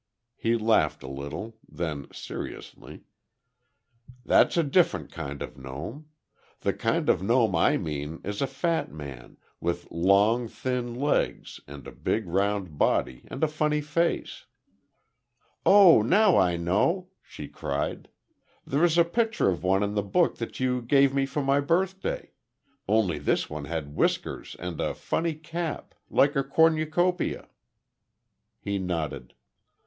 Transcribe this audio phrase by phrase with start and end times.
[0.35, 3.03] He laughed, a little; then, seriously:
[4.25, 6.07] "That's a different kind of a gnome.
[6.61, 11.59] The kind of a gnome I mean is a fat man, with long, thin legs
[11.67, 14.47] and a big, round body and a funny face."
[15.67, 18.09] "Oh, now I know!" she cried.
[18.65, 22.31] "There's a picture of one in the book that you gave me for my birthday.
[22.87, 27.49] Only this one had whiskers and a funny cap like a cornucopia."
[28.59, 29.35] He nodded.